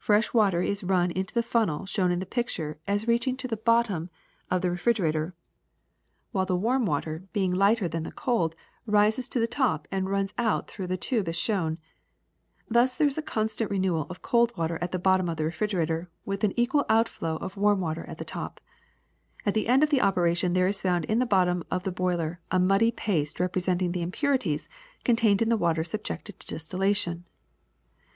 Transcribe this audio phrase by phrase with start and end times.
[0.00, 3.56] Fresh water is run into the funnel shown in the picture as reaching to the
[3.56, 4.10] bottom
[4.50, 5.34] of the DISTILLATION Ml refrigerator,
[6.32, 8.56] while the warm water, being lighter than the cold,
[8.86, 11.78] rises to the top and runs out through the tube also shown.
[12.68, 15.44] There is thus a constant re newal of cold water at the bottom of the
[15.44, 18.60] refrigerator, with an equal outflow of warm water at the top.
[19.46, 21.92] At the end of the operation there is found in the bot tom of the
[21.92, 24.66] boiler a muddy paste representing the im purities
[25.04, 27.22] contained in the water subjected to distil lation.